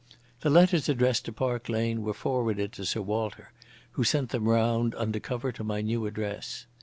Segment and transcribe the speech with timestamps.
[0.39, 3.51] The letters addressed to Park Lane were forwarded to Sir Walter,
[3.91, 6.65] who sent them round under cover to my new address.